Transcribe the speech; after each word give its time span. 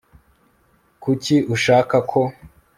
kuki 1.03 1.35
ushaka 1.55 1.97
ko 2.11 2.19